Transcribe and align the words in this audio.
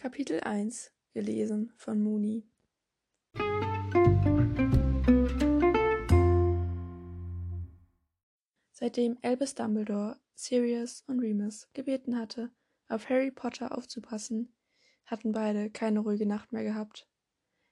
Kapitel 0.00 0.38
1 0.38 0.92
Gelesen 1.12 1.72
von 1.76 2.00
Mooney 2.00 2.46
Seitdem 8.70 9.18
Albus 9.22 9.56
Dumbledore, 9.56 10.20
Sirius 10.36 11.02
und 11.08 11.18
Remus 11.18 11.66
gebeten 11.72 12.16
hatte, 12.16 12.52
auf 12.86 13.08
Harry 13.08 13.32
Potter 13.32 13.76
aufzupassen, 13.76 14.54
hatten 15.04 15.32
beide 15.32 15.68
keine 15.68 15.98
ruhige 15.98 16.26
Nacht 16.26 16.52
mehr 16.52 16.62
gehabt. 16.62 17.08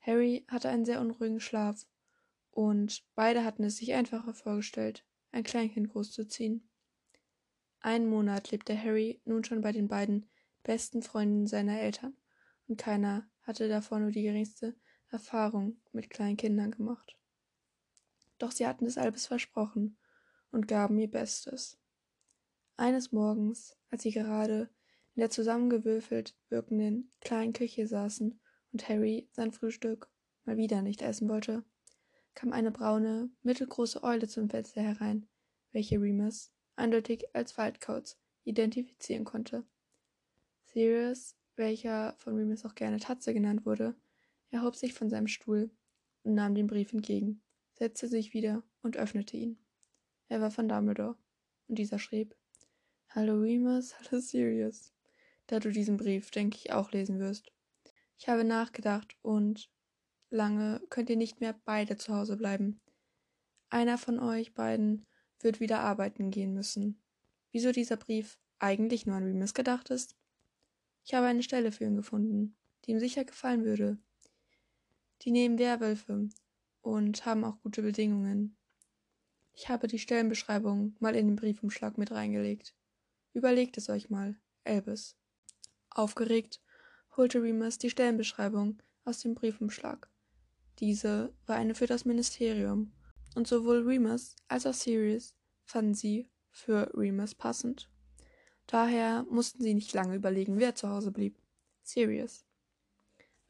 Harry 0.00 0.44
hatte 0.48 0.70
einen 0.70 0.84
sehr 0.84 1.00
unruhigen 1.00 1.38
Schlaf, 1.38 1.86
und 2.50 3.04
beide 3.14 3.44
hatten 3.44 3.62
es 3.62 3.76
sich 3.76 3.94
einfacher 3.94 4.34
vorgestellt, 4.34 5.06
ein 5.30 5.44
Kleinkind 5.44 5.90
großzuziehen. 5.90 6.68
Einen 7.78 8.08
Monat 8.08 8.50
lebte 8.50 8.76
Harry 8.76 9.22
nun 9.24 9.44
schon 9.44 9.60
bei 9.60 9.70
den 9.70 9.86
beiden 9.86 10.28
besten 10.68 11.00
Freunden 11.00 11.46
seiner 11.46 11.80
Eltern, 11.80 12.14
und 12.66 12.76
keiner 12.76 13.26
hatte 13.40 13.70
davor 13.70 14.00
nur 14.00 14.10
die 14.10 14.22
geringste 14.22 14.76
Erfahrung 15.08 15.80
mit 15.92 16.10
kleinen 16.10 16.36
Kindern 16.36 16.70
gemacht. 16.70 17.16
Doch 18.36 18.52
sie 18.52 18.66
hatten 18.66 18.84
es 18.84 18.98
Albus 18.98 19.24
versprochen 19.24 19.96
und 20.50 20.68
gaben 20.68 20.98
ihr 20.98 21.10
Bestes. 21.10 21.78
Eines 22.76 23.12
Morgens, 23.12 23.78
als 23.88 24.02
sie 24.02 24.10
gerade 24.10 24.68
in 25.14 25.20
der 25.20 25.30
zusammengewürfelt 25.30 26.36
wirkenden 26.50 27.10
kleinen 27.20 27.54
Küche 27.54 27.86
saßen 27.86 28.38
und 28.72 28.88
Harry 28.90 29.30
sein 29.32 29.52
Frühstück 29.52 30.10
mal 30.44 30.58
wieder 30.58 30.82
nicht 30.82 31.00
essen 31.00 31.30
wollte, 31.30 31.64
kam 32.34 32.52
eine 32.52 32.72
braune, 32.72 33.30
mittelgroße 33.42 34.02
Eule 34.02 34.28
zum 34.28 34.50
Fenster 34.50 34.82
herein, 34.82 35.30
welche 35.72 35.98
Remus 35.98 36.52
eindeutig 36.76 37.34
als 37.34 37.56
Waldkauz 37.56 38.20
identifizieren 38.44 39.24
konnte. 39.24 39.64
Sirius, 40.72 41.34
welcher 41.56 42.14
von 42.18 42.36
Remus 42.36 42.64
auch 42.66 42.74
gerne 42.74 42.98
Tatze 42.98 43.32
genannt 43.32 43.64
wurde, 43.64 43.94
erhob 44.50 44.76
sich 44.76 44.92
von 44.92 45.08
seinem 45.08 45.26
Stuhl 45.26 45.70
und 46.24 46.34
nahm 46.34 46.54
den 46.54 46.66
Brief 46.66 46.92
entgegen, 46.92 47.42
setzte 47.72 48.06
sich 48.06 48.34
wieder 48.34 48.62
und 48.82 48.96
öffnete 48.98 49.36
ihn. 49.36 49.58
Er 50.28 50.42
war 50.42 50.50
von 50.50 50.68
Dumbledore, 50.68 51.16
und 51.68 51.78
dieser 51.78 51.98
schrieb 51.98 52.36
Hallo 53.08 53.40
Remus, 53.40 53.94
hallo 53.98 54.20
Sirius. 54.20 54.92
Da 55.46 55.58
du 55.58 55.70
diesen 55.70 55.96
Brief, 55.96 56.30
denke 56.30 56.58
ich, 56.58 56.72
auch 56.72 56.92
lesen 56.92 57.18
wirst. 57.18 57.50
Ich 58.18 58.28
habe 58.28 58.44
nachgedacht 58.44 59.16
und 59.22 59.70
lange 60.28 60.82
könnt 60.90 61.08
ihr 61.08 61.16
nicht 61.16 61.40
mehr 61.40 61.58
beide 61.64 61.96
zu 61.96 62.14
Hause 62.14 62.36
bleiben. 62.36 62.82
Einer 63.70 63.96
von 63.96 64.18
euch 64.18 64.52
beiden 64.52 65.06
wird 65.40 65.60
wieder 65.60 65.80
arbeiten 65.80 66.30
gehen 66.30 66.52
müssen. 66.52 67.00
Wieso 67.52 67.72
dieser 67.72 67.96
Brief 67.96 68.38
eigentlich 68.58 69.06
nur 69.06 69.16
an 69.16 69.24
Remus 69.24 69.54
gedacht 69.54 69.88
ist? 69.88 70.17
Ich 71.08 71.14
habe 71.14 71.26
eine 71.26 71.42
Stelle 71.42 71.72
für 71.72 71.84
ihn 71.84 71.96
gefunden, 71.96 72.54
die 72.84 72.90
ihm 72.90 73.00
sicher 73.00 73.24
gefallen 73.24 73.64
würde. 73.64 73.96
Die 75.22 75.30
nehmen 75.30 75.58
Werwölfe 75.58 76.28
und 76.82 77.24
haben 77.24 77.44
auch 77.44 77.62
gute 77.62 77.80
Bedingungen. 77.80 78.58
Ich 79.54 79.70
habe 79.70 79.86
die 79.86 79.98
Stellenbeschreibung 79.98 80.96
mal 80.98 81.16
in 81.16 81.28
den 81.28 81.36
Briefumschlag 81.36 81.96
mit 81.96 82.10
reingelegt. 82.10 82.74
Überlegt 83.32 83.78
es 83.78 83.88
euch 83.88 84.10
mal, 84.10 84.38
Elbes. 84.64 85.16
Aufgeregt 85.88 86.60
holte 87.16 87.42
Remus 87.42 87.78
die 87.78 87.88
Stellenbeschreibung 87.88 88.82
aus 89.06 89.20
dem 89.20 89.34
Briefumschlag. 89.34 90.10
Diese 90.78 91.32
war 91.46 91.56
eine 91.56 91.74
für 91.74 91.86
das 91.86 92.04
Ministerium, 92.04 92.92
und 93.34 93.48
sowohl 93.48 93.78
Remus 93.78 94.36
als 94.46 94.66
auch 94.66 94.74
Sirius 94.74 95.34
fanden 95.64 95.94
sie 95.94 96.28
für 96.50 96.92
Remus 96.94 97.34
passend. 97.34 97.90
Daher 98.68 99.24
mussten 99.30 99.62
sie 99.62 99.74
nicht 99.74 99.92
lange 99.92 100.14
überlegen, 100.14 100.60
wer 100.60 100.76
zu 100.76 100.88
Hause 100.88 101.10
blieb. 101.10 101.36
Sirius. 101.82 102.44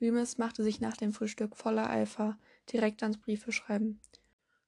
Remus 0.00 0.38
machte 0.38 0.62
sich 0.62 0.80
nach 0.80 0.96
dem 0.96 1.12
Frühstück 1.12 1.56
voller 1.56 1.90
Eifer 1.90 2.38
direkt 2.72 3.02
ans 3.02 3.18
Briefeschreiben 3.18 4.00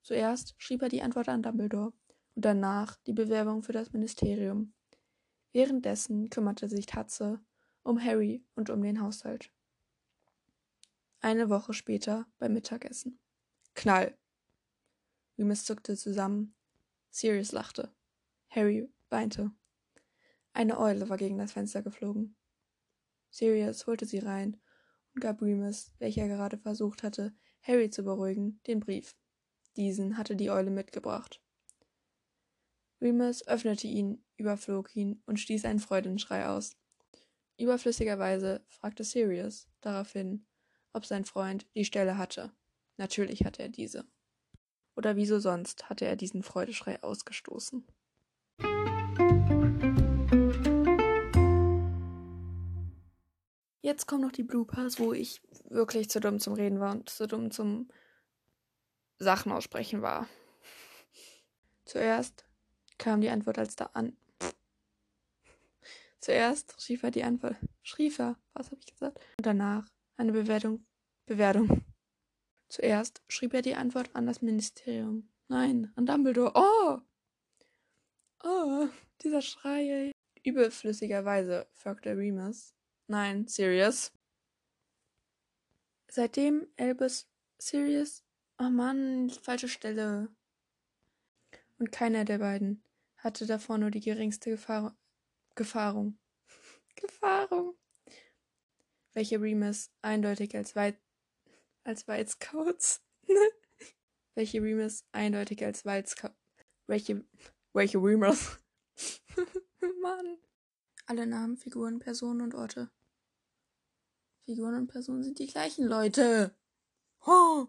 Zuerst 0.03 0.55
schrieb 0.59 0.83
er 0.83 0.89
die 0.89 1.03
Antwort 1.03 1.29
an 1.29 1.43
Dumbledore 1.43 1.93
und 2.35 2.45
danach 2.45 2.97
die 3.07 3.13
Bewerbung 3.13 3.63
für 3.63 3.73
das 3.73 3.93
Ministerium. 3.93 4.73
Währenddessen 5.53 6.31
kümmerte 6.31 6.69
sich 6.69 6.87
Tatze 6.87 7.41
um 7.83 8.03
Harry 8.03 8.45
und 8.55 8.71
um 8.71 8.83
den 8.83 9.01
Haushalt. 9.01 9.51
Eine 11.21 11.51
Woche 11.51 11.75
später 11.75 12.27
beim 12.39 12.55
Mittagessen. 12.55 13.19
Knall! 13.75 14.17
Remus 15.39 15.65
zuckte 15.65 15.97
zusammen. 15.97 16.55
Sirius 17.11 17.53
lachte. 17.53 17.93
Harry 18.49 18.89
weinte. 19.11 19.53
Eine 20.53 20.79
Eule 20.79 21.09
war 21.09 21.17
gegen 21.17 21.39
das 21.39 21.53
Fenster 21.53 21.83
geflogen. 21.83 22.37
Sirius 23.31 23.87
holte 23.87 24.07
sie 24.07 24.19
rein 24.19 24.61
und 25.15 25.21
gab 25.21 25.41
Remus, 25.43 25.93
welcher 25.99 26.27
gerade 26.29 26.59
versucht 26.59 27.03
hatte, 27.03 27.33
Harry 27.63 27.91
zu 27.91 28.03
beruhigen, 28.03 28.61
den 28.67 28.81
Brief. 28.81 29.15
Diesen 29.77 30.17
hatte 30.17 30.35
die 30.35 30.51
Eule 30.51 30.71
mitgebracht. 30.71 31.41
Remus 33.01 33.47
öffnete 33.47 33.87
ihn, 33.87 34.25
überflog 34.37 34.95
ihn 34.95 35.23
und 35.27 35.39
stieß 35.39 35.65
einen 35.65 35.79
Freudenschrei 35.79 36.47
aus. 36.49 36.77
Überflüssigerweise 37.57 38.65
fragte 38.69 39.05
Sirius 39.05 39.69
daraufhin, 39.81 40.47
ob 40.93 41.07
sein 41.07 41.25
Freund 41.25 41.67
die 41.75 41.85
Stelle 41.85 42.19
hatte. 42.19 42.53
Natürlich 42.97 43.45
hatte 43.45 43.63
er 43.63 43.69
diese. 43.69 44.05
Oder 44.97 45.17
wieso 45.17 45.39
sonst 45.39 45.89
hatte 45.89 46.05
er 46.05 46.17
diesen 46.17 46.43
Freudeschrei 46.43 47.03
ausgestoßen? 47.03 47.87
Jetzt 53.83 54.07
kommen 54.07 54.23
noch 54.23 54.33
die 54.33 54.43
Bloopers, 54.43 54.99
wo 54.99 55.13
ich 55.13 55.41
wirklich 55.65 56.11
zu 56.11 56.21
dumm 56.21 56.39
zum 56.39 56.53
Reden 56.53 56.81
war 56.81 56.93
und 56.93 57.09
zu 57.09 57.27
dumm 57.27 57.51
zum 57.51 57.89
Sachen 59.19 59.53
aussprechen 59.53 60.03
war. 60.03 60.29
Zuerst 61.85 62.45
kam 62.99 63.21
die 63.21 63.31
Antwort 63.31 63.59
als 63.59 63.77
da 63.77 63.87
an. 63.95 64.17
Zuerst 66.21 66.81
schrieb 66.81 67.03
er 67.03 67.11
die 67.11 67.25
Antwort. 67.25 67.57
Schrieb 67.83 68.19
er, 68.19 68.37
was 68.53 68.67
habe 68.67 68.81
ich 68.81 68.87
gesagt? 68.87 69.19
Und 69.39 69.47
danach 69.47 69.89
eine 70.17 70.33
Bewertung. 70.33 70.85
Bewertung. 71.25 71.83
Zuerst 72.69 73.23
schrieb 73.29 73.55
er 73.55 73.63
die 73.63 73.75
Antwort 73.75 74.11
an 74.15 74.27
das 74.27 74.43
Ministerium. 74.43 75.31
Nein, 75.49 75.91
an 75.97 76.07
Dumbledore. 76.07 76.53
Oh! 76.55 76.99
Oh, 78.45 78.89
dieser 79.23 79.43
Schrei. 79.43 80.13
Überflüssigerweise, 80.43 81.67
folgte 81.73 82.17
Remus. 82.17 82.75
Nein, 83.11 83.49
Sirius. 83.49 84.13
Seitdem 86.07 86.69
Albus 86.79 87.27
Sirius 87.59 88.23
Oh 88.57 88.71
Mann, 88.71 89.31
falsche 89.31 89.69
Stelle. 89.69 90.29
Und 91.81 91.91
keiner 91.91 92.25
der 92.25 92.39
beiden 92.39 92.85
hatte 93.17 93.47
davor 93.47 93.79
nur 93.79 93.91
die 93.91 93.99
geringste 93.99 94.51
Gefahr 94.51 94.97
Gefahrung. 95.57 96.21
Gefahrung. 96.95 97.75
Welche 99.13 99.41
Remus 99.41 99.91
eindeutig 100.03 100.55
als 100.55 100.77
Weit 100.77 100.97
als 101.83 102.07
Weizkauz. 102.07 103.03
welche 104.37 104.63
Remus 104.63 105.05
eindeutig 105.11 105.65
als 105.65 105.85
Weizkauz. 105.85 106.31
Welche 106.87 107.25
welche 107.73 107.99
Remus. 107.99 108.57
Mann. 110.01 110.39
Alle 111.07 111.27
Namen, 111.27 111.57
Figuren, 111.57 111.99
Personen 111.99 112.43
und 112.43 112.55
Orte. 112.55 112.89
Figuren 114.51 114.75
und 114.75 114.89
Personen 114.89 115.23
sind 115.23 115.39
die 115.39 115.47
gleichen 115.47 115.87
Leute. 115.87 116.53
Oh. 117.25 117.69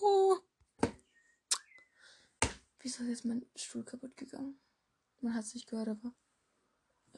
oh. 0.00 0.38
Wieso 2.80 3.02
ist 3.02 3.08
jetzt 3.10 3.24
mein 3.26 3.44
Stuhl 3.54 3.84
kaputt 3.84 4.16
gegangen? 4.16 4.58
Man 5.20 5.34
hat 5.34 5.44
es 5.44 5.52
nicht 5.52 5.68
gehört, 5.68 5.88
aber. 5.88 6.14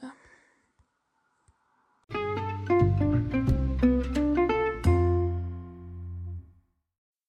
Ja. 0.03 0.13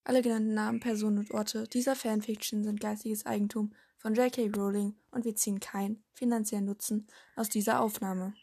Alle 0.02 0.22
genannten 0.22 0.54
Namen, 0.54 0.80
Personen 0.80 1.18
und 1.18 1.30
Orte 1.30 1.68
dieser 1.68 1.94
Fanfiction 1.94 2.64
sind 2.64 2.80
geistiges 2.80 3.26
Eigentum 3.26 3.72
von 3.96 4.14
J.K. 4.16 4.50
Rowling 4.56 4.96
und 5.12 5.24
wir 5.24 5.36
ziehen 5.36 5.60
keinen 5.60 6.02
finanziellen 6.14 6.64
Nutzen 6.64 7.06
aus 7.36 7.48
dieser 7.48 7.80
Aufnahme. 7.80 8.34